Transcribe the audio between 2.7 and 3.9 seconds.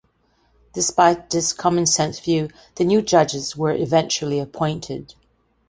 the new judges were